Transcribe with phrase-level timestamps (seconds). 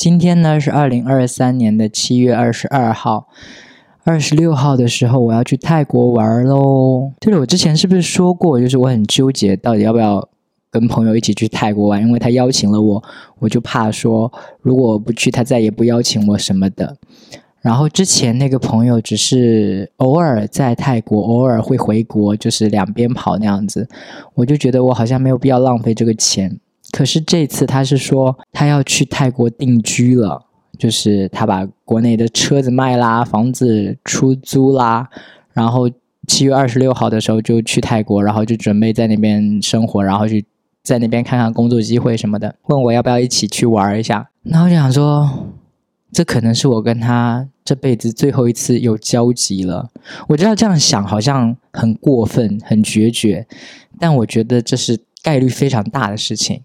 [0.00, 3.28] 今天呢是二零二三年的七月二十二号，
[4.02, 7.12] 二十六号的时候我要去泰国玩喽。
[7.20, 10.26] 就是，我之前是不是说过，就是我很纠结到底要不要
[10.70, 13.04] 跟朋友一起去泰国玩，因为他邀请了我，
[13.40, 14.32] 我就怕说
[14.62, 16.96] 如果我不去，他再也不邀请我什么的。
[17.60, 23.86] 然后之前那个朋友只是偶尔在泰国，偶尔会回国，就是两边跑那样子，
[24.32, 26.58] 我就觉得我好像没有必要浪费这个钱。
[26.92, 30.46] 可是这次他是说他要去泰国定居了，
[30.78, 35.08] 就是他把国内的车子卖啦，房子出租啦，
[35.52, 35.90] 然后
[36.26, 40.44] 七月二十六号的时候就去泰国，然后就准备在那边生活，然后去
[40.82, 44.30] 在那边看看工作机会什么的，问我要不要一起去玩一下。
[44.42, 45.48] 那我就想说，
[46.12, 49.90] 这可能是我跟他这辈子最后一次有交集了。
[50.28, 53.46] 我知道这样想好像很过分、很决绝，
[53.98, 56.62] 但我觉得这是概率非常大的事情。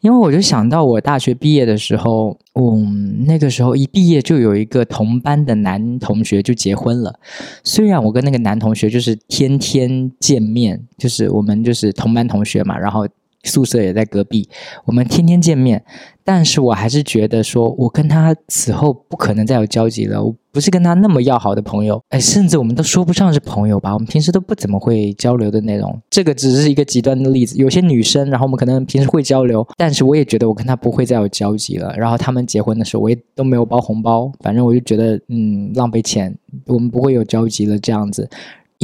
[0.00, 7.18] 因为我就想到我大学毕业的时候，嗯，那个时候一毕业就有一个同班的男同学就结婚了。
[7.62, 13.06] 虽然我跟那个男同学就是天天见面，就是我们就是同班同学嘛，然后。
[13.44, 14.48] 宿舍也在隔壁，
[14.84, 15.84] 我们天天见面，
[16.24, 20.22] 但是我还是觉得说，我跟他此后不可能再有交集了。
[20.22, 23.92] 我不是跟他那么要好的朋友，哎，甚至我们都说不上是朋友吧。
[23.92, 26.00] 我们平时都不怎么会交流的那种。
[26.08, 27.56] 这个只是一个极端的例子。
[27.56, 31.92] 有些女生，然后我们可能平时会交流，但是我也觉得我跟他不会再有交集了。
[31.96, 36.32] 然后他们结婚的时候，我也都没有包红包，反正我就觉得，嗯，浪费钱，
[36.66, 38.30] 我们不会有交集了这样子。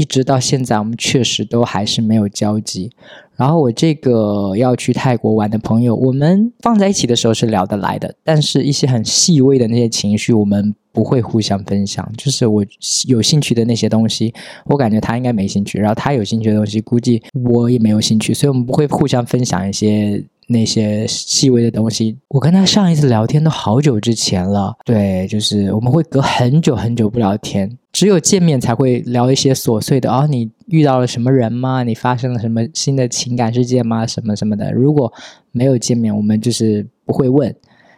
[0.01, 2.91] 一直到现在，我们确实都还是没有交集。
[3.37, 12.11] 然后我这个要去泰国玩的朋友，我们放在一起的时候是聊得来的，但是一些很细微的那些情绪，我们不会互相分享。
[12.17, 12.65] 就是我
[13.07, 14.33] 有兴趣的那些东西，
[14.65, 20.25] 我感觉他应该没兴趣；然后他有兴趣的东西，估计我也没有兴趣，所以我们不会互相分享一些。
[20.53, 24.75] 那些细微的东西，我跟他上一次聊天都好久之前了。
[24.85, 30.11] 对，就是我们会隔很久很久不聊天，只有见面才会聊一些琐碎的。
[30.11, 31.83] 哦，你遇到了什么人吗？
[31.83, 34.07] 你发生了什么新的情感事件吗？
[34.07, 34.73] 什么什么的。
[34.73, 35.13] 如果
[35.53, 37.55] 没有见面，我们就是不会问。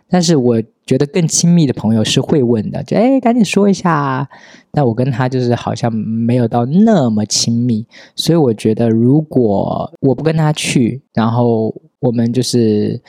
[0.08, 4.28] 但是我觉得更亲密的朋友是会问的，就哎，赶紧说一下。
[4.72, 11.72] 但我跟他就是好像没有到那么亲密，所以我觉得如果我不跟他去，然后。
[12.02, 13.00] 我们就是，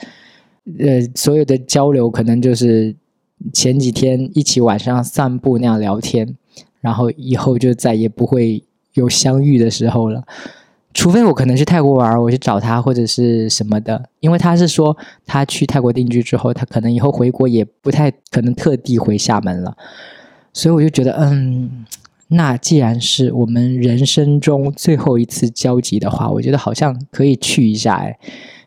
[0.78, 2.94] 呃，所有的交流可能就是
[3.52, 6.36] 前几天一起晚上散步那样聊天，
[6.84, 8.62] 然后以后就再也不会
[8.92, 10.22] 有相遇的时候了。
[10.92, 14.94] 除非我可能去泰国玩，我去找他或者是什么的，因为他是说
[15.24, 19.74] 他去泰国定居之后，他可能以后回国也不太可能特地回厦门了。
[20.52, 21.86] 所以我就觉得，嗯，
[22.28, 28.18] 那既然是我们人生中最后一次交集的话，我觉得好像可以去一下，哎。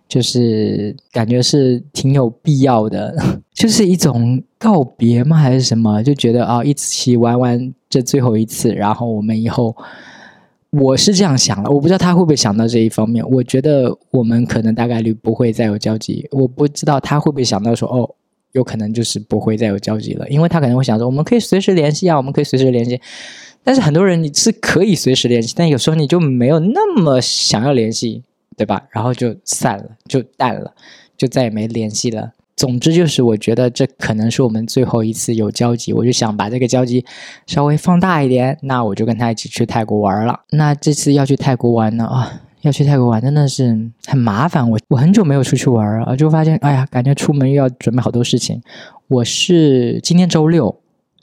[0.08, 3.16] 就是感觉是挺有必要的，
[3.54, 5.38] 就是一种告别吗？
[5.38, 6.02] 还是什么？
[6.04, 9.76] 就觉得啊，一起玩玩这最后一次，然后我们以后，
[10.72, 13.28] 我是这样想的，我不知道他会不会想到这一方面。
[13.30, 18.10] 我觉得我们可能大概率不会再有交集，我不知道他会不会想到说，哦，
[18.54, 23.00] 有可能就是不会再有交集了，因为他可能会想说，我们可以随时联系啊，我们可以随时联系。
[23.64, 28.24] 但是很多人你是可以随时联系，但有时候你就没有那么想要联系。
[28.58, 28.82] 对吧？
[28.90, 30.74] 然后就散了，就淡了，
[31.16, 32.32] 就再也没联系了。
[32.56, 37.06] 总之就是，我觉得这可能是我们最后一次有交集，我就想把这个交集
[37.46, 38.58] 稍微放大一点。
[38.64, 40.40] 那我就跟他一起去泰国玩了。
[40.50, 44.68] 那这次要去泰国玩呢啊，要去泰国玩真的是很麻烦。
[44.68, 48.60] 我我很久没有出去玩了，就发现哎呀，感觉出门又要准备好多事情。
[49.08, 50.76] 我是今天周六，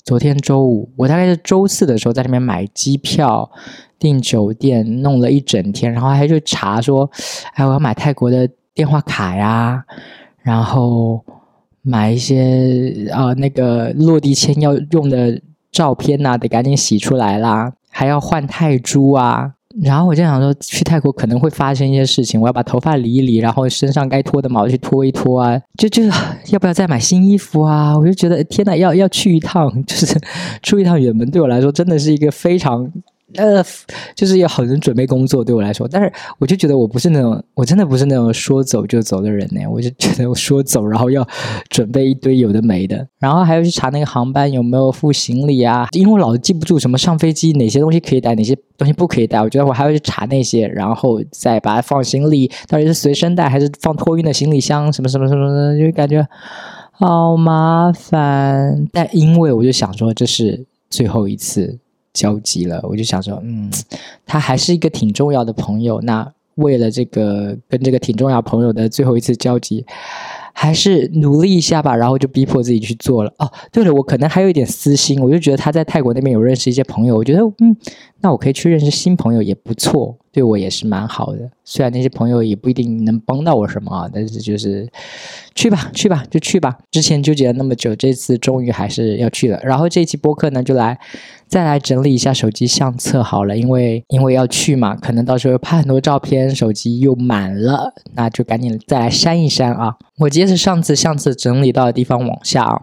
[0.04, 3.50] 昨天周五，我大概是周四的时候在那边买机票。
[3.97, 7.10] 订酒店弄了一整天，然后还去查说，
[7.54, 9.82] 哎，我要买泰国的电话卡呀，
[10.42, 11.25] 然后
[11.81, 15.41] 买一些啊那个落地签要用的
[15.72, 19.54] 照片呐，得赶紧洗出来啦，还要换泰铢啊。
[19.83, 26.05] 然后我就想说，去泰国可能会发生一些事情，我要把头发理一理，然后身上该脱的毛去脱一脱啊，就就
[26.51, 27.97] 要不要再买新衣服啊？
[27.99, 30.19] 我就觉得天呐，要要去一趟， 就是
[30.63, 32.91] 出一趟远门，对我来说真的是一个非常。
[33.36, 33.65] 呃，
[34.15, 39.60] 就是有很多准备工作对我来说，但是我就觉得我不是那种，我真的不是那种说走就走的人呢。
[39.71, 41.27] 我就觉得我说走，然后要
[41.69, 49.41] 准备一堆有的没的，然后还要去查那个航班有没有付行李啊，因为我老是记不住什么上飞机哪些东西可以带，哪些东西不可以带。
[49.41, 56.27] 我觉得我还要去查那些，然后再把它放行李，到底是随身带还是放托运的行李箱，什么什么什么的，就感觉
[56.92, 58.86] 好麻烦。
[58.92, 61.78] 但因为我就想说，这是最后一次。
[62.15, 63.71] 交集了，我就想说，嗯，
[64.25, 66.01] 他还是一个挺重要的朋友。
[66.01, 69.84] 那为了这个跟这个挺重要朋友的最后一次交集，
[70.53, 73.34] 还是努力一下吧，然后就逼迫自己去做了。
[73.39, 77.77] 哦，对了，我可能还有一点私心，我就觉得他在泰国那边有认识一些朋友，我觉得嗯，
[78.21, 81.51] 那我可以去认识新朋友也不错，对我也是蛮好的。
[81.65, 84.89] 虽然那些朋友也不一定能帮到我什么啊，但是就是
[85.57, 86.78] 去吧，去吧，就去吧。
[86.93, 89.60] 之前纠结了那么久，这次终于还是要去了。
[89.65, 90.97] 然后这一期播客呢，就来
[91.54, 99.95] 再来整理一下手机相册好了，因为因为要去嘛，可能到时候拍很多照片，手机又满了，那就赶紧再来删一删啊。
[100.18, 102.80] 我接着上次相册整理到的地方往下啊。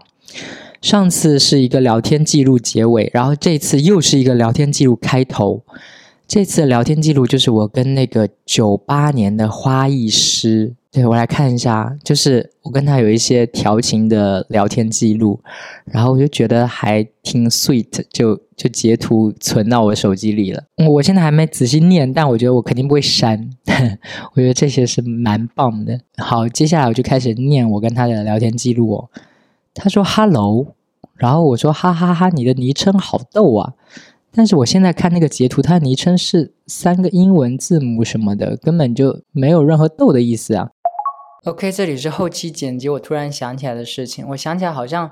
[0.80, 5.62] 上次是一个聊天记录结尾，然后这次又是一个聊天记录开头。
[6.26, 15.40] 这次聊天记录就是我跟那个九八年的花艺师，对我来看一下，就是我跟他有一些调情的聊天记录，
[15.86, 20.62] 然后我就觉得还挺 sweet，就就截图存到我手机里了。
[20.90, 23.48] 我现在还没仔细念，但我觉得我肯定不会删，
[24.36, 25.98] 我觉得这些是蛮棒的。
[26.18, 29.08] 好，接下来我就开始念我跟他的聊天记录哦。
[29.72, 30.74] 他说 “hello”，
[31.16, 33.72] 然后我说“哈哈哈”，你的昵称好逗啊。
[34.34, 40.70] 但是我现在看那个截图，它的昵称是三个英文字母什么的，根本就没有任何逗的意思啊。
[41.44, 44.24] OK，这里是后期剪辑，我突然想起来的事情。
[44.28, 45.10] 我想起来，好像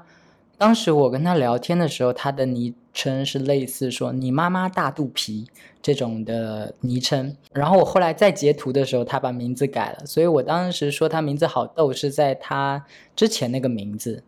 [0.56, 5.48] 当时我跟他聊天的时候，他的昵称是类似说“你妈妈大肚皮”
[5.82, 7.36] 这种的昵称。
[7.52, 12.86] 然后我后来再截图的时候，他把名字改了，所以我当时说他名字好逗，是在他
[13.16, 14.22] 之前那个名字。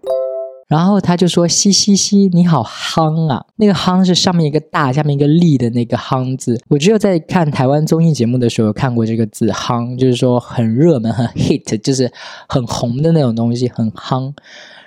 [0.72, 3.44] 然后他就说：“嘻嘻嘻，你好夯啊！
[3.56, 6.58] 那个夯是上面一个大，下面一个立的那个夯字。
[6.68, 12.10] 我只有在看台湾综艺节目的时候看过这个字夯，就是说很热门、很 hit，就是
[12.48, 14.32] 很红的那种东西，很夯。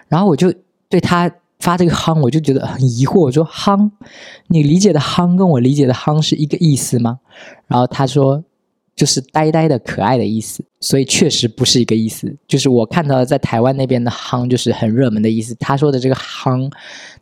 [0.08, 0.52] 然后我就
[0.90, 3.20] 对他发这个夯，我就觉得很疑惑。
[3.20, 3.92] 我说夯，
[4.48, 7.20] 你理解的夯跟我理解的夯是一个意思吗？
[7.68, 8.44] 然后他说。”
[8.96, 12.34] 就是呆呆的可爱的意思，所以确实不是一个意思。
[12.48, 15.54] 就是我看到在台湾那边的夯，就是很热门的意思。
[15.56, 16.72] 他说的这个夯，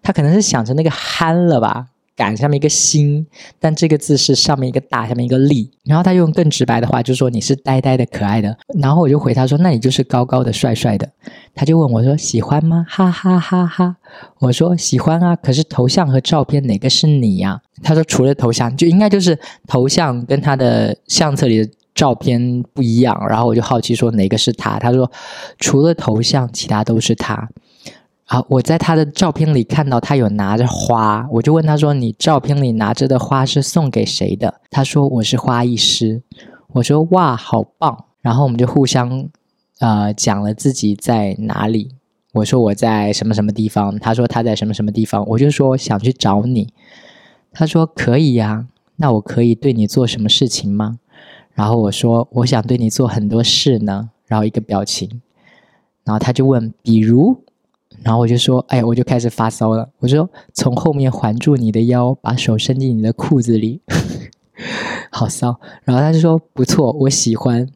[0.02, 1.88] 他可能是想成那个憨了吧。
[2.16, 3.26] 杆下面一个心，
[3.60, 5.72] 但这个字是上面一个大，下面一个立。
[5.84, 8.56] 然后他用更直白的话，就说你是呆呆的可爱的。
[8.80, 11.10] 然后我就回他说，那你就是高高的帅帅的。
[11.56, 12.86] 他就问我说喜欢吗？
[12.88, 13.98] 哈哈哈哈！
[14.40, 17.60] 我说喜欢啊，可是头像和照片哪个是你呀？
[17.82, 19.38] 他说除了头像，就应该就是
[19.68, 23.16] 头像跟他的相册里的照片不一样。
[23.28, 24.80] 然后我就好奇说哪个是他？
[24.80, 25.12] 他说
[25.60, 27.50] 除了头像，其他都是他。
[28.34, 36.24] 好，我在他的照片里看到他有拿着花，我就问他说：“你照片里拿着的花是送给谁的？”他说：“我是花艺师。”
[36.74, 39.30] 我说：“哇，好棒！”然后我们就互相
[39.78, 41.92] 呃讲了自己在哪里。
[42.32, 45.24] 我说我在什么什么地方，他说他在什么什么地方。
[45.28, 46.74] 我就说想去找你，
[47.52, 48.66] 他说可以呀。
[48.96, 50.98] 那我可以对你做什么事情吗？
[51.54, 54.10] 然后我说我想对你做很多事呢。
[54.26, 55.22] 然后一个表情，
[56.04, 57.43] 然后他就问，比如。
[58.04, 59.90] 然后我就说，哎，我就开始发骚了。
[60.00, 63.82] 我说，从后面环住你的腰，把手伸进你的裤子里，
[65.10, 65.60] 好骚。
[65.84, 67.68] 然后他就说，不错，我喜欢。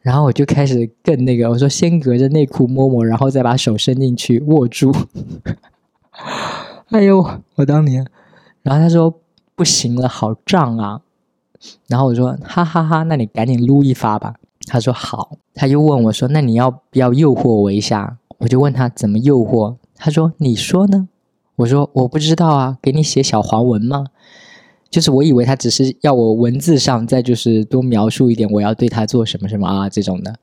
[0.00, 4.92] 然后我就开始更那个，我说，先隔着内裤摸摸，然后再把手伸进去握住。
[6.90, 7.26] 哎呦，
[7.56, 8.06] 我当年。
[8.62, 9.12] 然后他说，
[9.54, 11.00] 不行了，好胀啊。
[11.88, 14.34] 然后我说，哈哈哈，那你赶紧撸一发吧。
[14.66, 15.36] 他说好。
[15.54, 18.16] 他又问我说，那你要不要诱惑我一下？
[18.42, 21.08] 我就问他怎么诱惑，他说：“你说呢？”
[21.56, 24.06] 我说：“我不知道啊，给你写小黄文吗？”
[24.90, 30.34] 就是我以为他只是要我文字上再就是多描述一点我要对他做什么什么啊这种的。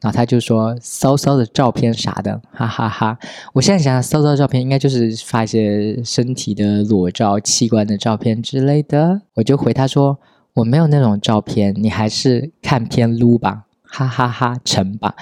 [0.00, 3.18] 然后他就说：“骚骚的照片啥的，哈哈哈！”
[3.54, 9.22] 我现在想想，骚骚的照片应该就是发一些身体的裸照、器官的照片之类的。
[9.34, 10.18] 我就回他说
[10.54, 15.14] ：“我没有那种照片，你还是看片撸吧，哈哈哈，成吧。”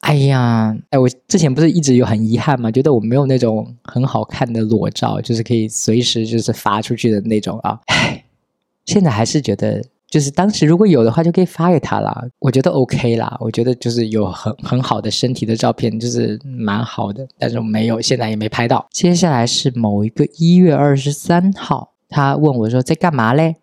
[0.00, 7.78] 哎呀，哎，我之前不是一直有很遗憾嘛，觉得我没有那种很好看的裸照，就是可以随时就是发出去的那种啊。
[7.86, 8.24] 唉，
[8.86, 12.28] 现在还是觉得，就是当时如果有的话，就可以发给他了。
[12.38, 17.28] 我觉得 OK 啦，我觉得就是有很很好的身体的照片，就是蛮好的。
[17.38, 18.86] 但是没有，现在也没拍到。
[18.90, 23.56] 接下来是某一个一月二十三号，他问我说在干嘛嘞？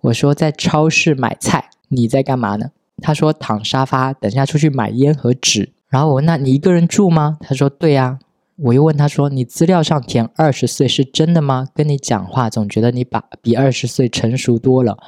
[0.00, 1.70] 我说在超市买菜。
[1.90, 2.70] 你在干嘛呢？
[3.00, 5.72] 他说躺沙发，等下出去买烟和纸。
[5.88, 7.38] 然后我问那你一个人住吗？
[7.40, 8.18] 他说对呀。
[8.60, 11.68] 我又问他说你资料上填二十岁是真的吗？
[11.76, 14.98] 跟你讲话总觉得你把比二十岁成熟多了。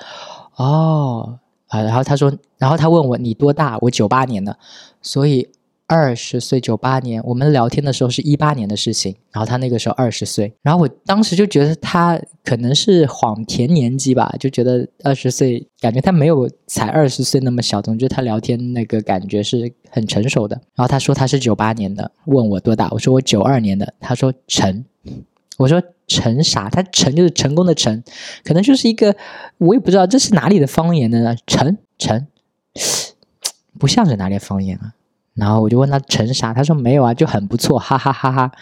[0.54, 3.76] 哦啊，然后他说，然后他问我你多大？
[3.80, 4.56] 我九八年的，
[5.02, 5.48] 所以
[5.90, 20.54] 二十岁，九八年，我们聊天的时候是一八年的事情，然后他那个时候二十岁，然后我当时就觉得他可能是谎填年纪吧，就觉得二十岁，感觉他没有才二十岁那么小，总觉得他聊天那个感觉是很成熟的。
[20.76, 24.84] 然后他说他是九八年的，问我多大，我说我九二年的，他说成，
[25.58, 26.70] 我说成啥？
[26.70, 28.00] 他成就是成功的成，
[28.44, 29.16] 可能就是一个
[29.58, 31.34] 我也不知道这是哪里的方言的呢？
[31.48, 32.28] 成成，
[33.76, 34.94] 不像是哪里方言啊。
[35.40, 38.52] 然后我就问他成啥，他说没有啊，就很不错，哈哈哈哈。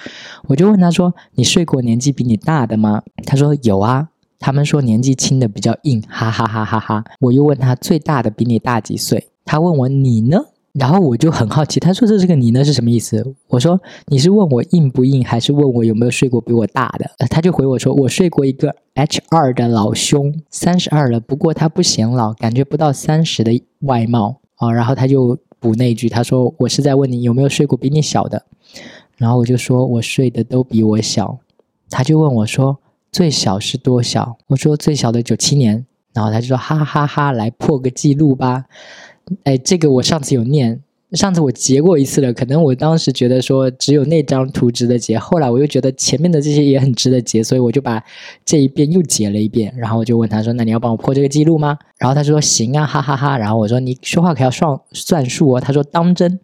[0.47, 4.09] 我就问他说：“你睡过年纪比你大的吗？”他说有啊，
[4.39, 7.05] 他们说年纪轻的比较硬，哈哈哈哈哈。
[7.19, 10.39] 我又问他最大的比你大几岁，他问我你呢？
[10.75, 13.35] 然后我就很好奇，他说这是个你呢是什么意思？
[13.49, 17.27] 我说你是问我硬不硬，还是问我有没有睡过比我大的？
[17.27, 24.71] 他就回我说我睡过一个 H 二的老兄，三十二了，不过他不显老，感觉不到三十的外貌啊。
[24.71, 25.39] 然后他就。
[25.61, 28.45] 补那句，他说我是在问你有没有睡过比你小的，
[29.17, 31.39] 然后我就说我睡的都比我小，
[31.91, 32.79] 他就问我说
[33.11, 34.39] 最小是多小？
[34.49, 38.67] 我说最小的九七年，然后他就说哈哈哈，来破个记录吧，
[39.45, 40.83] 哎，这个我上次有念。
[41.13, 48.03] 上次我截过一次了，可能我当时觉得说只有那张图值得截，后来我又觉得前面的这些也很值得截，所以我就把
[48.45, 56.39] 这一遍又截了一遍，然后我就问他说：“那你要帮我破这个记录吗？”然后他说：“行啊，哈哈哈。”然后我说：“你说话可要算算数哦。”他说：“当真。”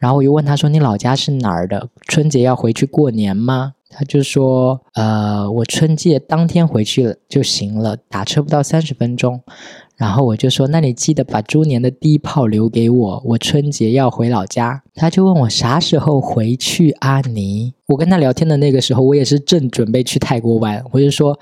[0.00, 1.88] 然后我又问他说：“你老家是哪儿的？
[2.08, 9.40] 春节要回去过年吗？”他就说：“呃，我春节当天回去了就行了，打车不到三十分钟。”
[9.96, 16.90] 然后我就说：“那你记得把猪年的第一炮留给我，我春节要回老家。”他就问我啥时候回去。
[17.00, 20.84] 阿尼，我跟他聊天的那个时候，我也是正准备去泰国玩。
[20.90, 21.38] 我就说：“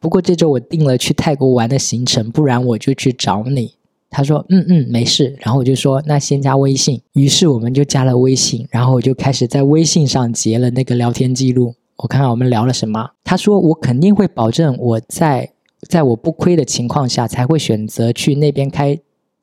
[0.00, 3.74] 不过这周我定了去泰国玩的行程，不然我就去找你。”
[4.10, 13.10] 他说：“嗯嗯，没事。”然后我就说：“那先加微信。”于是我们就加了微信，然后我就开始在微信上截了那个聊天记录，我看看我们聊了什么。
[13.24, 15.50] 他说：“我肯定会保证我在。”
[15.88, 18.96] 在我不亏的情况下，才会选择去那边开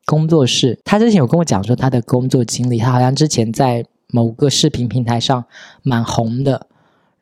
[0.06, 0.80] 工作室。
[0.86, 5.44] 他之前有跟我讲说他的工作经历，他好像之前在某个视频平台上
[5.82, 6.66] 蛮红的，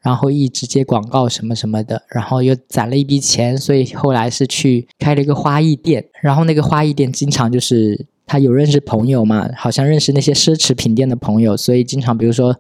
[0.01, 6.07] 然后一直接广告什么什么的，然后又攒了一笔钱，所以后来是去开了一个花艺店。
[6.23, 12.57] 然后那个花艺店经常就是他有认识朋友嘛，好像认识那些奢侈品店的朋友，所以经常比如说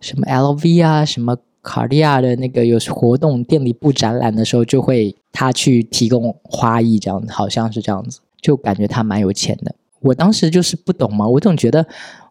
[0.00, 1.36] 什么 LV 啊什么。
[1.62, 9.74] 卡地亚的那个有活动，店里布展览的时候，就会他去提供花艺，这样子好像是这样子，就感觉他蛮有钱的。
[10.00, 11.86] 我当时就是不懂嘛，我总觉得，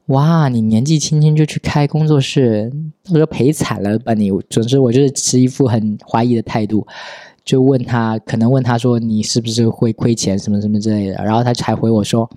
[0.08, 2.72] 哇，你年纪轻轻就去开工作室，
[3.12, 4.32] 我说赔惨了吧你。
[4.50, 6.88] 总之，我就是持一副很怀疑的态度，
[7.46, 12.28] 就问他，可能问他说你是不是会亏钱什么什么之类的，然后他才回我说，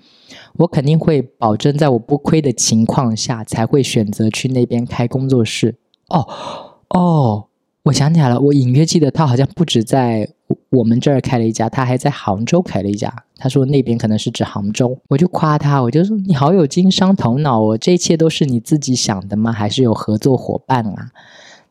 [0.57, 5.73] 我肯定会保证在我不亏的情况下，才会选择去那边开工作室。
[6.09, 6.69] 哦。
[6.93, 7.47] 哦，
[7.83, 10.29] 我想起来了，我隐约记得他好像不止在
[10.69, 13.11] 我们这儿开了一家，他还在杭州开了一家。
[13.35, 19.51] 他说那边可能是指杭州，我就夸他，我就说你好有经商头脑哦，这一切都是你自己想的吗？
[19.51, 21.09] 还是有合作伙伴啊？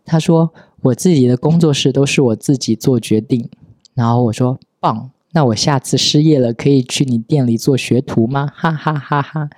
[0.05, 0.52] 他说
[0.83, 3.49] 我自己的工作室都是我自己做决定。
[3.95, 8.50] 然后我说棒，那我下次失业了可以去你店里做学徒吗？
[8.52, 9.49] 哈哈哈哈。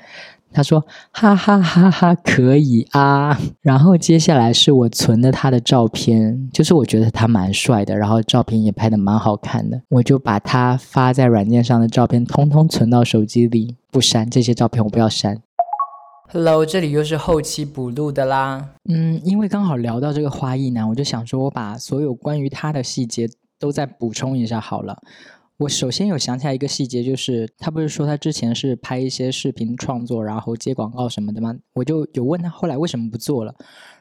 [0.55, 15.43] 他说：“哈哈哈哈，可以啊。”然后接下来是我存的他的照片，就是我觉得他蛮帅的，然后照片也拍的蛮好看的，我就把他发在软件上的照片通通存到手机里，不删这些照片，我不要删。
[16.33, 18.71] Hello，这里又是后期补录的啦。
[18.89, 24.99] 嗯，因为刚好聊到这个花艺男，我就想说我把所有关于他的细节都再补充一下好了。
[25.59, 31.57] 我首先有想起来一个细节，就是他不是说他之前是拍一些视频创作，然后接广告什么的吗？
[31.75, 33.55] 我就有问他后来为什么不做了，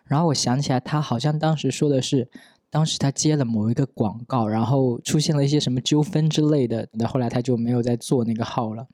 [0.06, 2.28] 然后我想起来他好像当时说的是，
[2.72, 8.88] 当时他接了某一个广告，然后出现了一些什么纠纷之类的，那后来他就没有再做那个号了。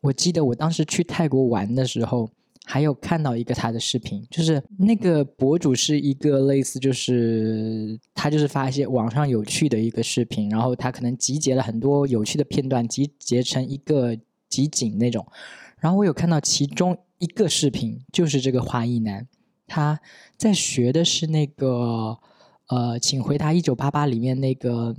[0.00, 2.30] 我记得我当时去泰国玩的时候。
[2.70, 14.14] 还有看到一个他的视频，就是那个博主是一个类似，就是他就是发一些网上有趣的一个视频，然后他可能集结了很多有趣的片段，集结成一个
[14.50, 15.26] 集锦那种。
[15.78, 19.26] 然后我有看到其中一个视频，就是这个花艺男，
[19.66, 19.98] 他
[20.36, 22.18] 在学的是那个
[22.66, 24.94] 呃，请回答一九八八里面那个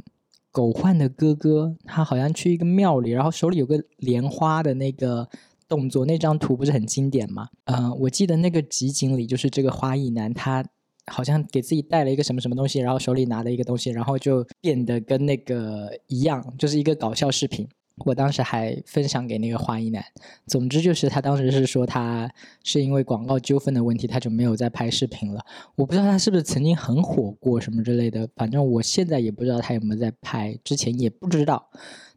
[0.51, 5.29] 狗焕的哥哥，他好像去一个庙里，然后手里有个莲花的那个。
[5.69, 7.47] 动作那张图不是很经典吗？
[7.65, 10.65] 嗯，我记得那个集锦里就是这个花艺男，他
[11.05, 17.67] 好像给自己带了一个什么什么东西，然后手里拿了一个东西，然后就变得跟那个一样，就是一个搞笑视频。
[18.05, 20.01] 我当时还分享给那个花艺男。
[20.47, 22.31] 总之就是他当时是说他
[22.63, 25.45] 是因为广告纠纷的问题，他就没有再拍视频了。
[25.75, 31.69] 我不知道他是不是曾经很火过什么之类的，反正我现在也不知道他有没有在拍，之前也不知道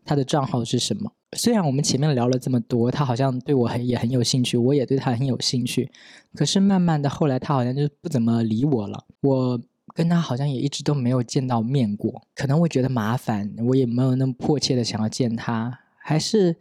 [0.04, 1.10] 他的账号是什么。
[1.36, 5.90] 虽然我们前面聊了这么多，他好像对我很也很有兴趣，我也对他很有兴趣，
[6.34, 9.04] 可是慢慢的后来他好像就不怎么理我了。
[9.20, 9.60] 我。
[9.94, 15.80] 跟他好像也一直都没有见到面过，可能会觉得麻烦，我也没有那么迫切的想要见他。
[15.98, 16.56] 还是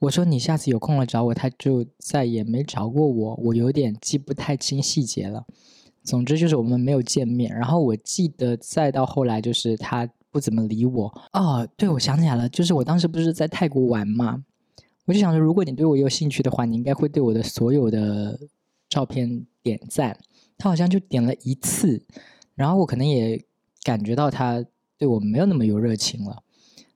[0.00, 5.46] 我说你下次有空了找我，他就再也没找过我，我有点记不太清细节了。
[6.02, 7.54] 总之就是我们没有见面。
[7.54, 11.06] 然后我记得再到后来就是他不怎么理我。
[11.32, 14.42] 哦，对，我想起来了，就是我当时不是在泰国玩嘛，
[15.04, 18.36] 我就想着如果你对我有兴趣的话，你应该会对我的所有的
[18.88, 20.18] 照片点赞。
[20.58, 22.02] 他好像就点了一次。
[22.56, 23.40] 然后我可能也
[23.84, 24.64] 感觉到他
[24.98, 26.42] 对我没有那么有热情了，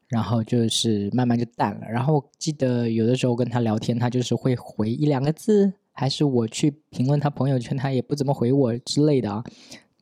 [0.09, 1.87] 然后就是慢慢就淡了。
[1.89, 9.45] 然后我记得有的时候跟他聊天，他就是会回一两个字，还是我去评论他朋友圈，他也不怎么回我之类的啊。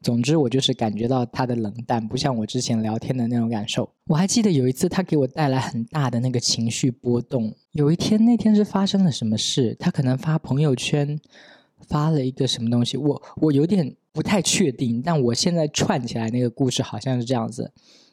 [0.06, 3.90] 总之我就是感觉到他的冷淡，不像我之前聊天的那种感受。
[4.06, 7.52] 我还记得有一次他给我带来很大的那个情绪波动。
[7.72, 9.76] 有一天那天是发生了什么事？
[9.80, 11.18] 他可能发朋友圈
[11.88, 13.96] 发了一个什么东西，我我有点。
[14.12, 17.70] 不太确定，但我现在串起来那个故事好像是这样子：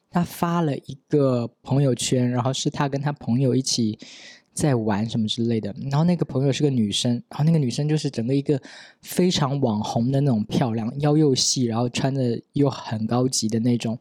[0.09, 3.97] 他发了一个朋友圈，然后是他跟他朋友一起
[4.53, 8.61] 在玩什么之类的，然后那个朋友是个女生，然后那个女生就是整个一个
[9.01, 13.97] 非常网红的那种漂亮，腰又细，然后穿的又很高级的那种，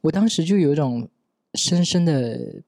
[0.00, 1.08] 我当时就有一种
[1.54, 2.62] 深深的。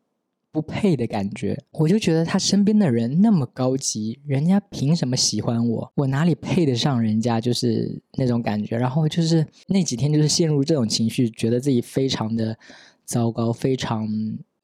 [0.52, 5.93] 不配的感觉，我就觉得他身边的人那么高级，人家凭什么喜欢我？
[5.97, 7.38] 我哪里配得上人家？
[7.38, 8.75] 就是那种感觉。
[8.78, 12.59] 然后就是那几天，就是陷入这种情绪，觉得自己非常的
[13.05, 14.09] 糟糕，非常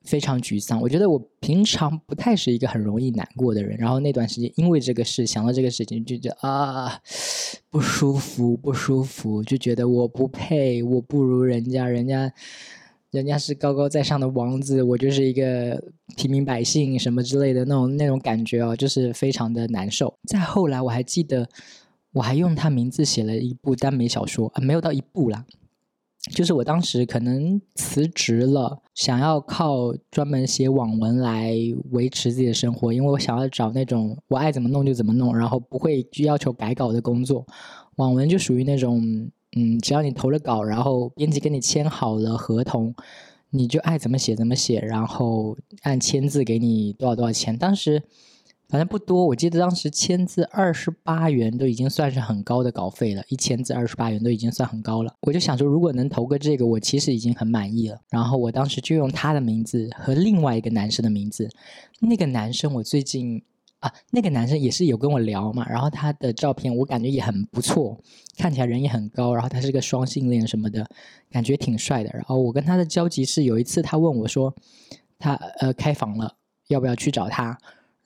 [0.04, 0.80] 非常沮丧。
[0.80, 7.00] 我觉得我平常不太是一个很容易难过的人，然后那段时间因为这个事，想到这个事情，就觉得啊
[7.70, 12.32] 不舒服，不舒服，就觉得我不配，我不如人家，人家。
[13.12, 15.78] 人家是高高在上的王子，我就是一个
[16.16, 20.14] 平民百姓，什么之类的那种那种感觉哦，就是非常的难受。
[20.26, 21.46] 再后来，我还记得，
[22.14, 25.44] 我还用他名字写了一部耽美小说啊，没有到一部啦，
[26.30, 31.54] 就是我当时可能辞职了，想要靠专门写网文来
[31.90, 37.46] 维持自己的生活，因为我想要找那种我爱怎么弄就怎么弄，然后不会去要求改稿的工作。
[37.96, 39.30] 网文就属于那种。
[39.54, 42.94] 嗯，只要你投了稿，然后编辑跟你签好了合同，
[43.50, 47.54] 你就爱怎么写怎么写，然后按签字给你多少多少钱。
[47.58, 48.02] 当时
[48.72, 55.14] 反正不多，我记得当时签字二十八元都已经算是很高的稿费了，一千字二十八元都已经算很高了。
[55.20, 58.00] 我就想说，如果能投个这个，我其实已经很满意了。
[58.08, 61.50] 然后我当时就用他的名字和另外一个男生的名字，
[62.00, 63.42] 那个男生我最近。
[63.80, 67.98] 啊，那个男生也是有跟我聊嘛，然后他的照片我感觉也很不错，
[68.38, 70.88] 看起来人也很高，然后他是个双性恋什么的，
[71.28, 72.10] 感觉挺帅的。
[72.14, 74.54] 然后我跟他的交集是有一次他问我说，
[75.18, 76.32] 他呃开房了，
[76.68, 77.58] 要不要去找他？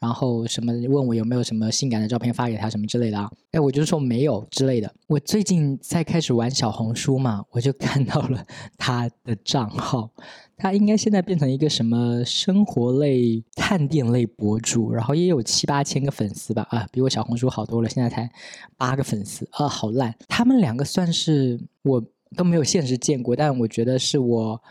[0.07, 3.29] 然后什么问我有没有什么性感的照片发给他什么之类的啊？
[3.51, 4.89] 哎，我就说没有之类的。
[5.09, 8.47] 我最近在开始玩小红书嘛，我就看到了
[8.79, 10.09] 他的账号，
[10.57, 16.65] 他应该现在变成一个什么生活类探店类博主，然后也有七八千个粉丝吧？
[16.71, 18.31] 啊，比我小红书好多了，现在才
[18.77, 20.15] 八个粉丝啊，好烂。
[20.29, 22.01] 他们两个算是我
[22.37, 24.63] 都没有现实见过，但我觉得是我。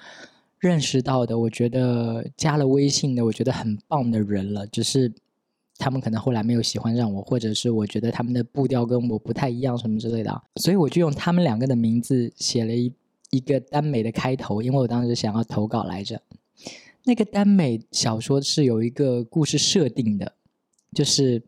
[0.57, 4.65] 认识到的，我觉得加了微信的，我觉得很棒的人了。
[4.65, 5.13] 只是
[5.77, 10.43] 他们可能后来没有喜欢上我，或者是我觉得他们的步调跟我不太一样，什么之类的。
[10.55, 12.93] 所以我就用他们两个的名字写了一
[13.29, 16.21] 一个耽美的开头，因为我当时想要投稿来着。
[17.03, 20.33] 那个耽美小说是有一个故事设定的，
[20.93, 21.43] 就是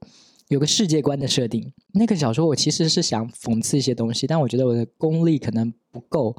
[0.50, 1.72] 有个世界观的设定。
[1.94, 6.36] 那个小说我其实是想讽刺一些东西，但我觉得我的功力可能不够。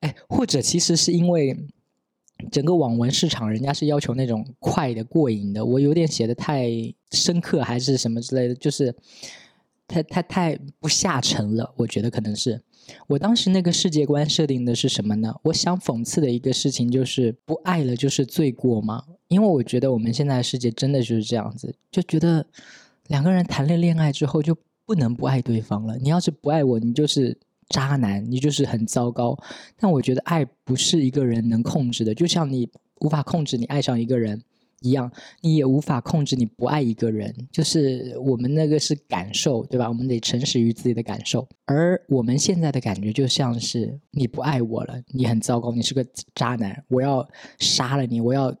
[0.00, 1.56] 哎，或者其实是因为。
[2.50, 5.64] 整个网文市场，人家是要求那种快的、过瘾的。
[5.64, 6.70] 我有点写的太
[7.10, 8.94] 深刻，还是什么之类的，就是
[9.88, 11.72] 太、太、太不下沉了。
[11.76, 12.60] 我觉得可能是
[13.06, 15.34] 我当时那个世界观设定的是什么呢？
[15.44, 19.04] 我想讽刺的一个事情就是，不爱了就是罪过吗？
[19.28, 22.46] 因为我觉得我们现在的世界真的就是这样子，就觉得
[23.08, 25.96] 两个人谈了恋爱之后就不能不爱对方了。
[25.96, 27.38] 你要是不爱我，你就是。
[27.68, 29.36] 渣男，你就是很糟糕。
[29.78, 32.68] 但我觉得爱不是一个人能控制的，就像你
[33.00, 34.42] 无法控制你爱上一个人
[34.80, 37.34] 一样，你也无法控制你不爱一个人。
[37.50, 39.88] 就是我们那个是感受，对吧？
[39.88, 41.46] 我们得诚实于自己的感受。
[41.64, 47.26] 而我们现在的感觉就像是你不爱我了，你很糟糕，你是个渣男，我要
[47.58, 48.54] 杀了你，我要，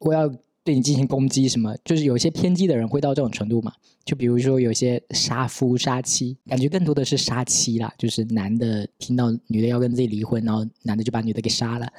[0.00, 0.30] 我要
[0.62, 3.72] 对你进行攻击，什么就是有些偏激的人会到这种程度嘛？
[4.04, 11.90] 就比如说有些杀夫杀妻，感觉更多的是杀妻啦，就是男的听到女的要跟自己离婚，然后男的就把女的给杀了，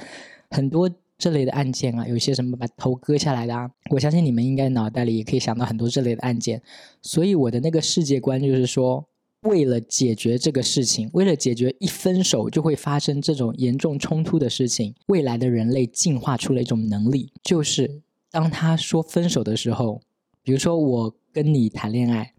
[0.51, 6.61] 很多这类的案件啊，有些什么把头割下来的啊，我相信你们应该脑袋里也可以想到很多这类的案件。
[7.01, 9.03] 所以我的那个世界观就是说，
[9.41, 18.01] 为了解决这个事情，为了解决一分手就会发生这种严重冲突的事情，未来的人类进化出了一种能力，就是。
[18.31, 20.01] 当他说分手的时候，
[20.41, 22.33] 比如说我跟你谈恋爱，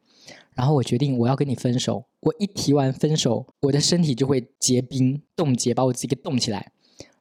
[0.55, 6.73] 然后我决定我要跟你分手，我一提完分手，我的身体就会结冰冻结，把我自己给冻起来，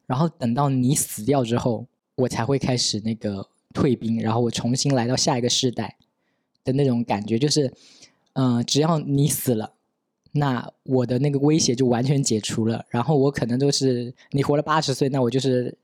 [0.06, 5.98] 然后等到你死掉之后，我才会开始那个退冰，然后我重新来到下一个世代
[6.64, 7.70] 的那种感觉，就是，
[8.32, 9.74] 嗯，只要你死了，
[10.32, 15.76] 那我的那个威胁就完全解除了，然后我可能都是你活了八十岁，那我就是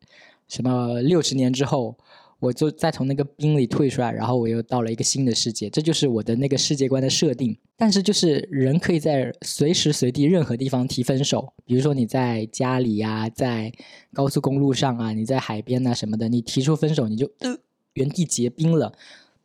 [0.48, 1.94] 什么六十年之后。
[2.40, 7.57] 我就再从那个冰里退出来，然后我又到了一个新的世界，这就是我的那个世界观的设定。
[7.77, 13.72] 但是就是人可以在随时随地任何地方提分手，比如说你在家里呀，在
[14.12, 17.57] 高速公路上啊，你在海边呐什么的，你提出分手，你就呃
[17.94, 18.92] 原地结冰了。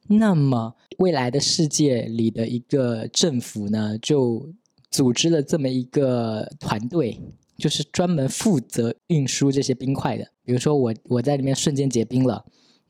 [0.07, 4.53] 那么未来的世界里的一个政府呢，就
[4.91, 7.19] 组织了这么一个团队。
[7.55, 12.43] 就是专门负责运输这些冰块的，比如说我我在里面瞬间结冰了。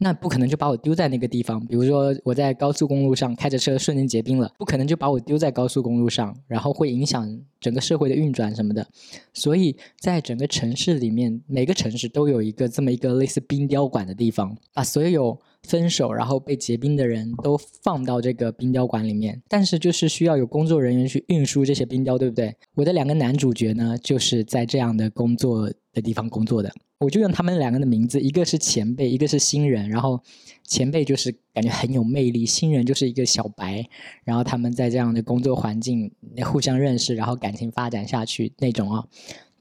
[0.03, 8.85] 那不可能就把我丢在那个地方，比如说我在高速公路上开着车瞬间结冰了，不可能就把我丢在高速公路上，然后会影响整个社会的运转什么的。
[9.33, 19.41] 所以在整个城市里面，每个城市都有一个这么一个类似冰雕馆的地方，把所有分手然后被结冰的人都放到这个冰雕馆里面。
[19.47, 22.53] 但是就是需要有工作人员去运输这些冰雕，对不对？
[22.75, 26.69] 我的两个男主角呢，就是在这样的工作的地方工作的。
[27.03, 29.89] 我就用他们两个的名字，一个是前辈，一个是新人。
[29.89, 30.21] 然后
[30.63, 33.85] 前辈就是感觉很有魅力，新人就是一个小白。
[34.23, 36.09] 然后他们在这样的工作环境
[36.45, 39.05] 互相认识，然后感情发展下去那种啊，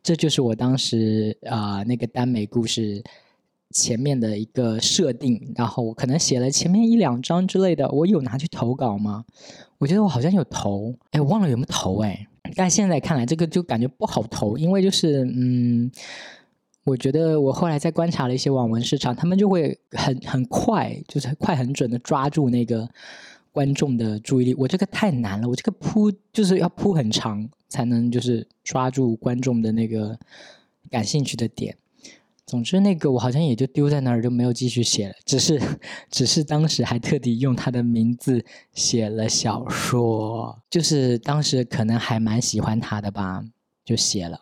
[0.02, 3.02] 这就是我当时啊那个耽美故事
[3.70, 5.52] 前面的一个设定。
[5.56, 9.24] 然后我可能写了前面一两章之类的，我有拿去投稿吗？
[9.78, 12.28] 我觉得我好像有投，哎，忘了有没有投哎。
[12.54, 15.90] 但现在看来，这个就感觉不好投，因为就是嗯。
[16.84, 22.88] 我觉得我后来在观察了一些网文市场，他们就会很很快，就是快很准的抓住那个
[23.52, 24.54] 观众的注意力。
[24.54, 30.18] 我这个太难了，我这个铺就是要铺很长才能就是抓住观众的那个
[30.90, 31.76] 感兴趣的点。
[32.44, 35.14] 总之，那个我好像也就丢在那儿，就没有继续写了。
[35.24, 35.60] 只是
[36.10, 43.44] 只是当时还特地用他的名字写了小说，就是当时可能还蛮喜欢他的吧，
[43.84, 44.40] 就写了。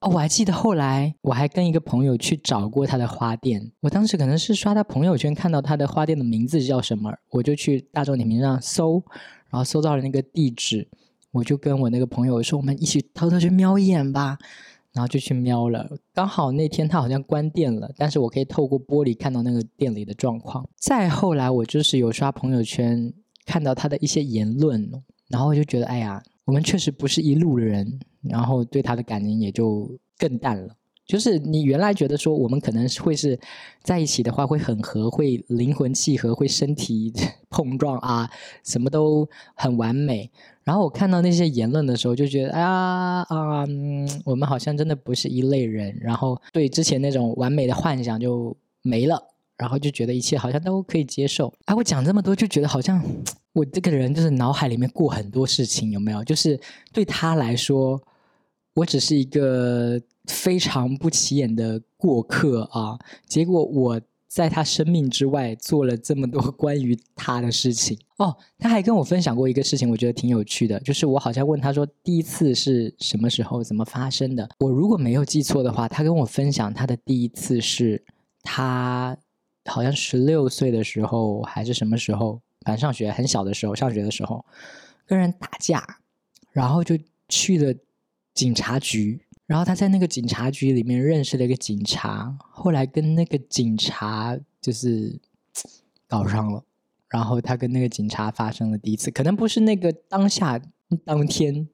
[0.00, 3.70] 哦，我还记得后来我还跟一个朋友去找过他的花店。
[3.80, 9.02] 我当时可能是刷他朋友圈看到他的花店的名字叫什么，我就去大众点评上搜，
[9.50, 10.88] 然后搜到了那个地址，
[11.32, 14.38] 我就跟我那个朋友说，我们一起偷偷去瞄一眼吧。
[14.92, 20.68] 然后就去瞄了，刚好那天他好像关店了，但是我可以透过玻璃看到那个店里的状况。
[20.76, 23.12] 再后来我就是有刷朋友圈
[23.46, 24.90] 看到他的一些言论，
[25.28, 26.20] 然后我就觉得，哎呀。
[26.50, 30.74] 我们确实不是一路人，然后对他的感情也就更淡了。
[31.06, 33.38] 就是你原来觉得说我们可能会是
[33.84, 37.12] 在一起的话会很合，会灵魂契合，会身体
[37.50, 38.28] 碰撞啊，
[38.64, 40.28] 什么都很完美。
[40.64, 43.64] 然后我看到那些言论的时候，就觉得啊啊，
[44.24, 45.96] 我们好像真的不是一类人。
[46.00, 49.22] 然后对之前那种完美的幻想就没了。
[49.60, 51.52] 然后就觉得一切好像都可以接受。
[51.66, 53.02] 哎，我讲这么多，就觉得好像
[53.52, 56.24] 我这个人就是脑海里面过很多事情，有没有？
[56.24, 56.58] 就是
[56.94, 58.00] 对他来说，
[58.72, 62.98] 我只是一个非常不起眼的过客啊。
[63.26, 67.98] 结果我在他生命之外做了这么多 关于他的事情。
[68.16, 70.80] 哦，他还跟我分享过一个事情，我觉得挺有趣的。
[70.80, 74.48] 就是我好像问他说，第一次是什么时候，怎么发生的？
[74.60, 78.02] 我如果没有记错的话，他跟我分享他的第一次是
[78.42, 79.16] 他。
[79.70, 84.44] 好像十六岁的时候还是什么时候，反正上学很小的时候，上学的时候
[85.06, 85.84] 跟人打架，
[86.50, 87.72] 然后就去了
[88.34, 95.20] 警察局，然后他在那个警察局里面认识了一个警察，后来跟那个警察就是
[96.08, 96.64] 搞上了，
[97.08, 100.60] 然后他跟那个警察发生了第一次，可能不是那个当下
[101.04, 101.68] 当天，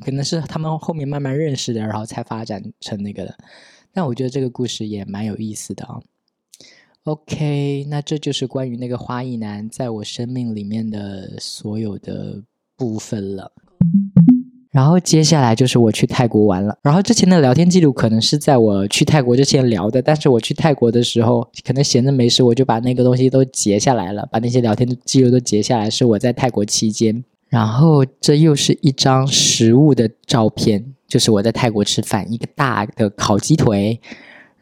[0.00, 3.36] 可能是他们后面慢慢认识的，然后才发展成那个的。
[3.92, 6.00] 但我觉得这个故事也蛮有意思的啊。
[7.04, 12.42] OK，那这就是关于那个花艺男在我生命里面的所有的
[12.78, 13.52] 部分了。
[14.70, 16.78] 然后接下来就是我去泰国玩了。
[16.82, 27.22] 然后之前的聊天记录可能是在我去泰国之前聊的，但是我去泰国的时候可能闲着没事，我就把那个东西都截下来了，把那些聊天记录都截下来，是我在泰国期间。
[27.50, 34.00] 然后这又是一张食物的照片，就是我在泰国吃饭，一个大的烤鸡腿，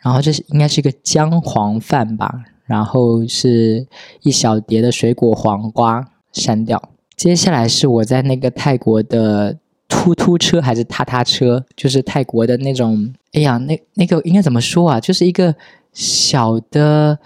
[0.02, 3.86] 然后这是应该是一个姜黄饭吧，然后是
[4.22, 6.90] 一小碟的水果黄瓜，删掉。
[7.16, 9.58] 接下来是我在那个泰国的。
[9.94, 13.12] 突突车还是踏踏车，就是泰国的那种。
[13.34, 14.98] 哎呀，那那个应该怎么说啊？
[14.98, 15.54] 就是一个
[15.92, 17.18] 小的，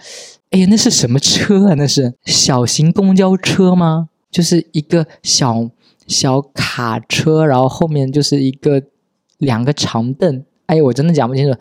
[0.51, 1.75] 哎呀，那是什么车啊？
[1.75, 4.09] 那是小型公交车吗？
[4.29, 5.69] 就是一个小
[6.07, 8.83] 小卡车，然后后面就是一个
[9.37, 10.43] 两个长凳。
[10.65, 11.57] 哎呀，我真的讲不清楚，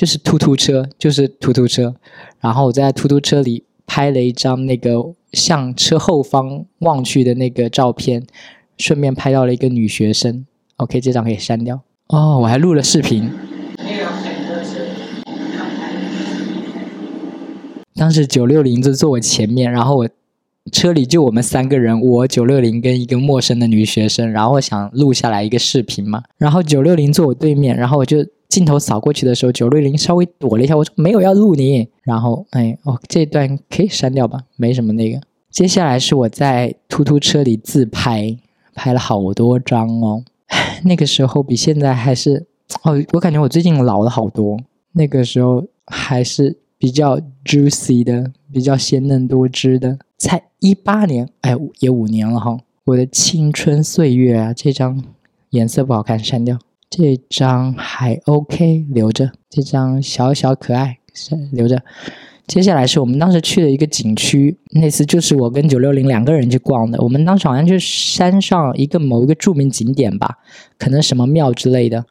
[0.00, 1.94] 就是突突车，就是突突车。
[2.40, 8.26] 然后我在突突车里拍了一张那个向车后方望去的那个照片。
[8.78, 10.46] 顺便拍到了一个女学生
[10.78, 11.82] ，OK，这张可以删掉。
[12.06, 13.30] 哦，我还录了视频。
[17.94, 20.08] 当时九六零就坐我前面，然后我
[20.72, 26.22] 车里就我们三个人，我九六零跟一个陌生的女学生，然后我想录下来一个视频嘛。
[26.38, 31.88] 然后九六零坐我对面，然后我就镜头扫过去的时候，九六零稍微躲了一下，我说没有要录你。
[32.02, 35.18] 然后哎，哦，这段可以删掉吧，没什么那个。
[35.50, 38.36] 接下来是我在突突车里自拍。
[38.72, 40.24] 拍了好多张哦，
[40.84, 42.46] 那个时候比现在还是
[42.82, 44.58] 哦，我感觉我最近老了好多。
[44.92, 49.98] 那个时候还是比较 juicy 的，比较鲜嫩多汁的。
[50.16, 52.56] 才一八年，哎，也五年了哈。
[52.84, 55.04] 我的青春岁月啊，这张
[55.50, 56.58] 颜色不好看，删掉。
[56.90, 59.30] 这张还 OK，留着。
[59.48, 61.80] 这张小小可爱，是留着。
[62.48, 67.00] 接下来是我们当时去的一个景区，那次就是我跟九六零两个人去逛的。
[67.00, 70.38] 我们当时好像就是山上一个某一个著名景点吧，
[70.76, 72.04] 可能什么庙之类的。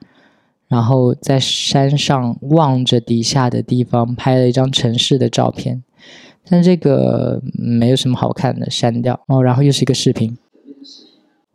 [0.69, 5.83] 然后在山上望着底下的地方拍了一张城市的照片，
[6.47, 9.19] 但这个没有什么好看的，删掉。
[9.27, 10.37] 哦，然后又是一个视频。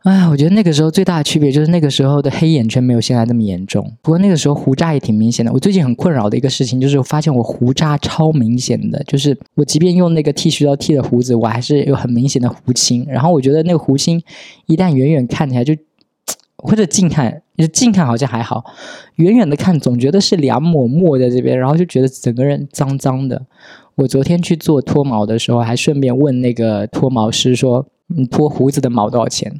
[0.05, 3.91] 哎，我觉得那个时候最大的区别就是那个时候的黑眼圈没有现在那么严重。
[4.03, 5.51] 不过那个时候胡渣也挺明显的。
[5.51, 13.03] 我最近很困扰的一个事情就是，我发现我胡渣超明显的，就是我即便用那个剃须刀剃了胡子，我还是有很明显的胡青。
[13.09, 14.21] 然后我觉得那个胡青
[14.67, 15.73] 一旦远远看起来就，
[16.57, 18.63] 或者近看，就近看好像还好，
[19.15, 23.41] 远远的看总觉得是两抹墨在这边，然后就觉得整个人脏脏的。
[23.95, 29.59] 我昨天去做脱毛的时候，还顺便问那个脱毛师说：“你脱胡子的毛多少钱？”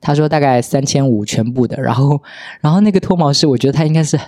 [0.00, 2.22] 他说大概三千五全部的，然后，
[2.60, 4.18] 然后那个脱毛师，我觉得他应该是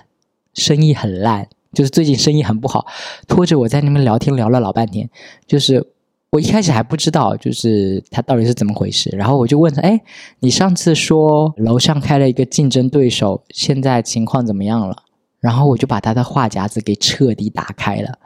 [0.54, 2.86] 生意很烂，就是最近生意很不好，
[3.26, 5.08] 拖着我在那边聊天聊了老半天，
[5.46, 5.86] 就是
[6.30, 10.00] 我一开始还不知道，就是他到底是怎么回事，然后我就问他，哎，
[10.40, 15.04] 你上次说楼上开了一个竞争对手，现在情况怎么样了？
[15.40, 18.18] 然后我就把他的话匣子给彻底打开了，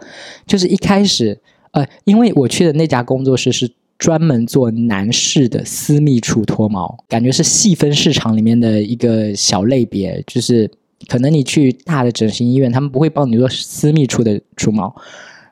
[0.46, 1.40] 就是一开始，
[1.72, 3.72] 呃，因为我去的那家工作室是。
[4.02, 10.20] 专门做男士的私密处脱毛，感觉是细分市场里面的一个小类别。
[10.26, 10.68] 就是
[11.06, 14.92] 可能你去大的整形医院，他们不会帮你做私密处的除毛，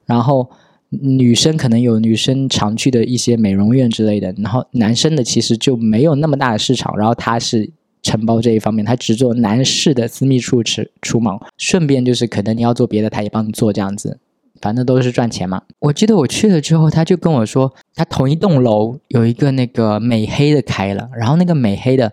[0.04, 0.50] 然后
[0.88, 6.92] 女生可能有女生常去的一些美容院之类的，然后男生的其实就没有那么大的市场。
[6.98, 7.70] 然后他是
[8.02, 14.18] 承包这一方面，他只做男士的私密处除除毛，顺便就是可能你要做别的，他也帮你做这样子。
[14.60, 15.62] 反正都是赚钱嘛。
[15.78, 22.12] 我记得我去了之后，他就跟我说，他同一栋楼有一个那个美黑的开了，然后那个美黑的，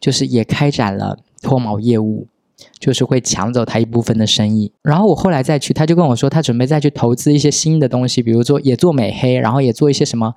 [0.00, 2.26] 就是也开展了脱毛业务，
[2.78, 4.70] 就是会抢走他一部分的生意。
[4.82, 10.34] 然后我后来再去，他就跟我说，他准备再去投资一些新的东西，比如说也做美黑，然后也做一些什么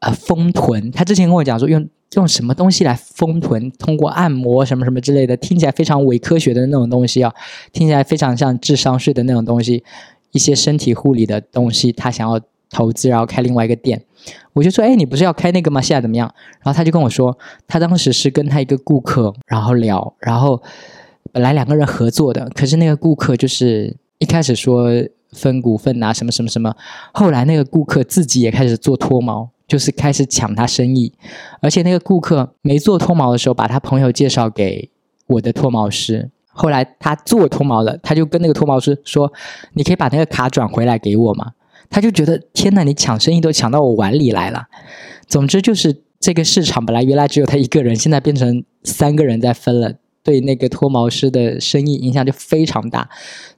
[0.00, 0.90] 呃丰臀。
[0.90, 7.32] 他之前跟我讲说，用用什么东西来丰臀，通过按摩什么什么之类的，听起来非常伪科学的那种东西啊，
[7.72, 9.82] 听起来非常像智商税的那种东西。
[10.32, 14.02] 一些身体护理的东西，他想要投资，然后开另外一个店。
[14.52, 15.80] 我就说：“哎，你不是要开那个吗？
[15.80, 16.26] 现在怎么样？”
[16.62, 17.36] 然后他就跟我说，
[17.68, 20.60] 他当时是跟他一个顾客，然后聊，然后
[21.32, 24.90] 本来两个人合作的，可是那个顾客就是一开始说
[25.32, 26.74] 分股份啊，什么什么什么，
[27.12, 31.12] 后来那个顾客自己也开始做脱毛，就是开始抢他生意，
[31.60, 34.90] 而且那个顾客没做脱毛的时候，把他朋友介绍给
[35.28, 36.30] 我的脱毛师。
[36.56, 39.30] 后来他做脱毛了，他就跟那个脱毛师说
[39.74, 41.52] ：“你可以把那个卡转回来给我吗？”
[41.90, 44.64] 他就觉得天哪，你抢生意都抢到我碗里来了。
[45.26, 49.92] 总之就是这个市场本来原来只有他一个人，现在变成三个人在分了，
[50.24, 53.08] 对那个脱毛师的生意影响就非常大。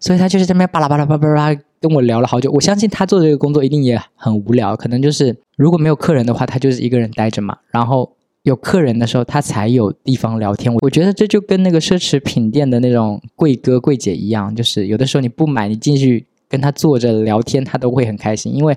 [0.00, 2.50] 所以他就是这边巴拉巴拉巴拉巴拉跟我聊了好久。
[2.50, 7.56] 我相信他做这个工作一定也很无聊，可能就是如果没有客人的话，他就是一个人待着嘛。
[7.70, 8.17] 然后。
[8.48, 10.74] 有客人的时候，他才有地方聊天。
[10.82, 18.54] 我觉得这就跟那个奢侈品店的那种柜哥柜姐一样，就是有的时候你不买，你进去跟他坐着聊天，他都会很开心。
[18.54, 18.76] 因为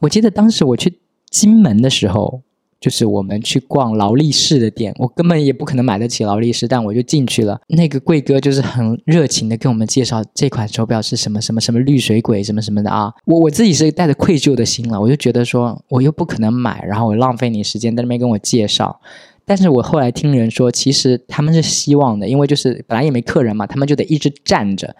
[0.00, 0.98] 我记得当时我去
[1.30, 2.42] 金门的时候。
[2.82, 7.60] 就是我们去逛劳力士的店，我根本也不可能买得起劳力士，但我就进去了。
[7.68, 13.12] 那个贵哥就是很热情的跟我们介绍这款手表是什么什么什么绿水鬼什么什么的啊。
[13.24, 19.00] 我我自己是带着愧疚的心了，我就觉得说我又不可能买，然后我浪费你时间在那边跟我介绍。
[19.44, 24.96] 但是我后来听人说，其实他们是希望的，因为就是本来也没客人嘛，他们就得一直站着。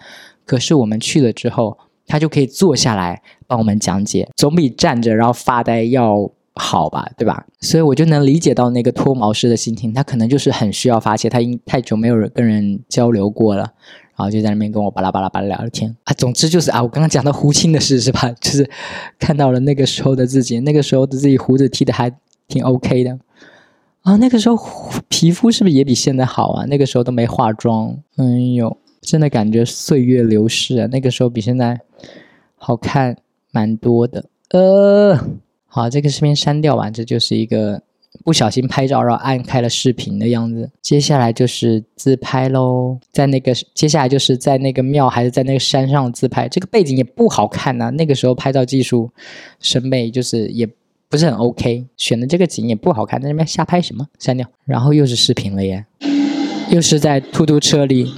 [0.47, 6.31] 可是我们去了之后，他就可以坐下来帮我们讲解，总比站着然后发呆要。
[6.55, 7.47] 好吧，对吧？
[7.61, 13.63] 所以我就能理解到那个脱毛师的心情，他可能就是很需要发泄，他因太久没有人跟人交流过了，
[14.17, 16.13] 然后就在那边跟我巴拉巴拉巴拉聊天啊。
[16.13, 18.31] 总之就是啊，我刚刚讲到胡青的事是吧？
[18.41, 18.69] 就是
[19.19, 22.13] 看到了那个时候的自己，那个时候的自己胡子剃的还
[22.49, 23.19] 挺 OK 的
[24.03, 24.17] 啊。
[24.17, 24.59] 那个时候
[25.09, 26.67] 皮肤是不是也比现在好啊？
[26.67, 28.25] 那个时候都没化妆，哎
[28.57, 30.87] 呦，真的感觉岁月流逝啊。
[30.93, 31.81] 那个时候比现在
[32.57, 33.17] 好看
[33.51, 35.19] 蛮多的，呃。
[35.75, 37.81] 好，这个视频删掉完，这就是一个
[38.27, 40.71] 不小心拍照，然后按开了视频的样子。
[40.83, 47.89] 接下来就是自拍喽，在那个接下来就是在那个庙还是在那个山上自拍，这个背景也不好看呐。
[47.89, 49.11] 那个时候拍照技术
[49.61, 50.69] 审美就是也
[51.09, 54.07] 不是很 OK，选的这个景也不好看，在那边瞎拍什么？
[54.19, 54.47] 删掉。
[54.67, 55.83] 然后又是视频了耶，
[56.69, 58.13] 又是在突突车里，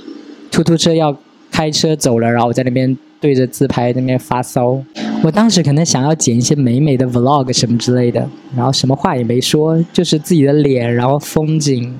[0.50, 1.16] 突突车要
[1.52, 4.82] 开车走了，然后我在那边对着自拍那边发骚。
[5.24, 11.98] 我当时可能想要剪一些美美的 vlog 什么之类的，然后什么话也没说，就是自己的脸，然后风景。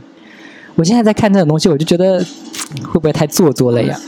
[0.75, 2.23] 我现在在看这种东西，我就觉得
[2.85, 3.99] 会不会太做作了呀？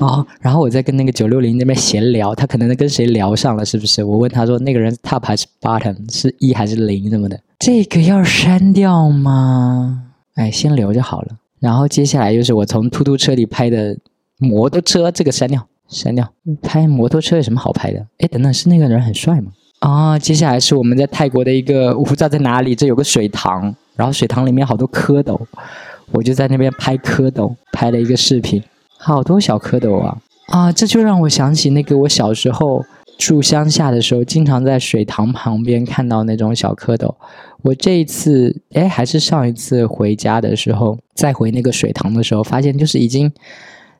[0.00, 4.02] 哦，然后我在跟那个九六零那边闲聊，他可能跟谁聊上了，是不是？
[4.02, 7.38] 我问他说，那个人 top 还是 bottom，是一还是零什么的？
[7.60, 10.02] 这个要删掉吗？
[10.34, 11.28] 哎，先留就好了。
[11.60, 13.96] 然后接下来就是我从突突车里拍的
[14.38, 16.26] 摩托车，这个删掉，删掉。
[16.62, 18.06] 拍摩托车有什么好拍的？
[18.18, 19.52] 哎，等等，是那个人很帅吗？
[19.80, 25.38] 啊，接下来是我们在泰国的一个，我不知道在哪里，这有个水塘，然后水塘里面好多蝌蚪，
[26.12, 28.62] 我就在那边拍蝌蚪，拍了一个视频，
[28.98, 30.18] 好多小蝌蚪啊！
[30.48, 32.84] 啊，这就让我想起那个我小时候。
[33.18, 37.12] 住乡下的时候，经常在水塘旁边看到那种小蝌蚪。
[37.62, 43.28] 我这一次，哎，还是上一次回家的时候，再回那个水塘的时候，发现就是已经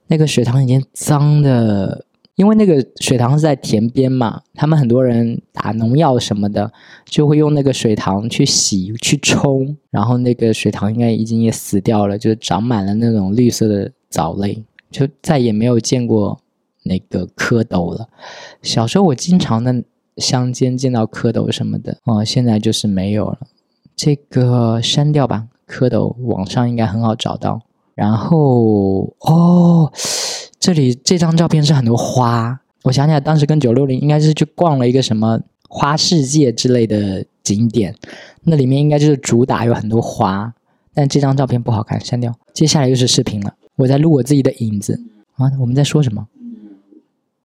[0.08, 6.72] 那个水塘已经脏的，因为那个水塘是在田边嘛，他们很多人打农药什么的，
[7.04, 16.40] 就会用那个水塘去洗、去冲，然后那个水塘应该已经也死掉了，就长满了那种绿色的藻类，就再也没有见过。
[16.84, 18.08] 那个蝌蚪了，
[18.62, 19.84] 小时候我经常在
[20.16, 23.40] 乡间见到蝌蚪什么的，哦，现在就是没有了。
[23.94, 27.60] 这个删掉吧，蝌蚪网上应该很好找到。
[27.98, 29.92] 然后哦，
[30.60, 37.92] 这里这张照片是很多花，我想起来当时跟九六零应该是去逛了一个什么花世界之类的景点，
[38.44, 40.54] 那里面应该就是主打有很多花，
[40.94, 42.32] 但这张照片不好看，删掉。
[42.54, 45.02] 接下来又是视频了，我在录我自己的影子
[45.34, 46.28] 啊，我们在说什么？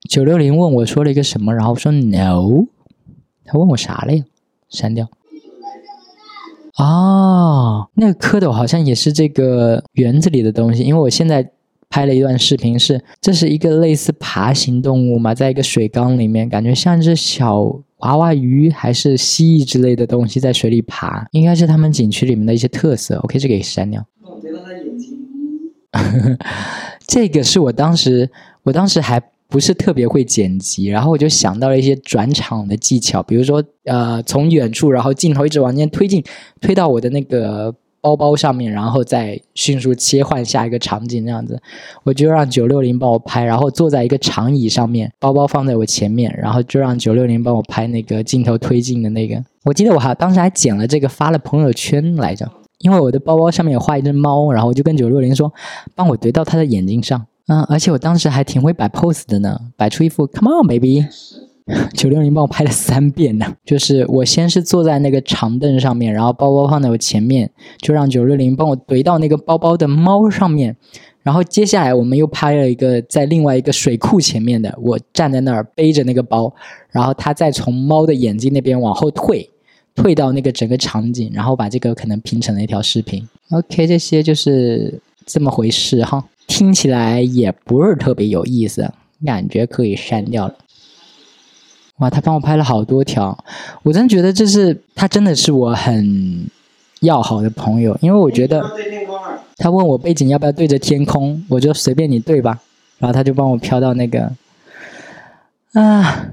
[0.07, 2.67] 九六零问我说了一个什么，然后说 no，
[3.43, 4.23] 他问我啥了呀？
[4.69, 5.09] 删掉。
[6.77, 11.47] 哦，那个蝌蚪好像也是这个园子里的东西，因为我现在
[11.89, 17.61] 拍了一段视频，是这是一个类似爬行动物嘛，在一个水缸里面，感觉像只小
[17.97, 23.17] 娃娃鱼还是蜥蜴之类的东西在水里爬，应该是他们景区里面的一些特色。
[23.17, 24.03] OK，这个也删掉。
[27.05, 28.31] 这个是我当时，
[28.63, 29.21] 我当时还。
[29.53, 36.23] 不是特别会剪辑，然后我就想到了一些转场的技巧，比如说，呃，从远处，然后镜头一直往前推进，
[36.59, 41.61] 推到我的那个包包上面，然后再迅速切换下一个场景，这样子，
[42.03, 49.39] 我就让九六零帮我拍，然后坐在一个长椅上面，包包放在我前面，然后就让九六零帮我拍那个镜头推进的那个。
[49.65, 55.53] 我记得我还当时还剪了这个发了朋友圈来着，因为我的包包上面有画一只猫，然后我就跟九六零说，
[55.93, 57.27] 帮我怼到他的眼睛上。
[57.47, 61.05] 嗯，而且我当时还挺会摆 pose 的呢，摆出一副 Come on baby，
[61.93, 63.45] 九六零帮我拍了三遍呢。
[63.65, 70.75] 就是我先是坐在那个长凳上面，然后包包放在我前面，就让九六零帮我怼到那个包包的猫上面。
[71.21, 76.53] 然后接下来我们又拍了一个在另外一个水库前面的，我站在那儿背着那个包，
[76.91, 79.49] 然后他再从猫的眼睛那边往后退，
[79.95, 83.25] 退到那个整个场景，然后把这个可能拼成了一条视频。
[83.51, 86.21] OK，这些就是这么回事哈。
[86.47, 88.91] 听起来也不是特别有意思，
[89.25, 90.55] 感觉可以删掉了。
[91.97, 93.37] 哇，他帮我拍了好多条，
[93.83, 96.49] 我真觉得这是他真的是我很
[97.01, 98.63] 要好的朋友，因为我觉得
[99.57, 102.59] 他问我背景要不要对着天空，我就随便你对吧，
[102.97, 104.31] 然后他就帮我飘到那个
[105.73, 106.31] 啊，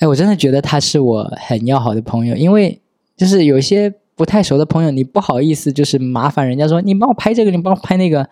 [0.00, 2.80] 哎，我真的觉得他是我很要好的朋友，因为
[3.16, 8.28] 就是有些不太熟的朋友，你不好意思就是麻烦人家说你帮我拍这个，你帮我拍那个，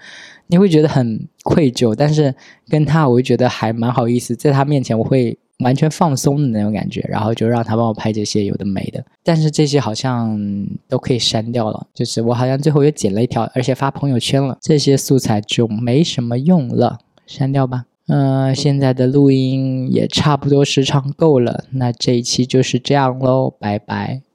[0.49, 2.35] 你会觉得很愧疚，但是
[2.69, 5.39] 跟他我就觉得还蛮好意思，在他面前我会。
[5.61, 10.39] 完全放松的那种感觉，然后就让他帮我拍这些有的没的，但是这些好像
[10.87, 11.87] 都可以删掉了。
[11.95, 17.87] 就是我好像最后又剪了一条，而且发朋友圈了，这些素材就没什么用了，删掉吧。
[18.09, 24.26] 嗯，现在的录音也差不多时长够了，那这一期就是这样喽，拜拜。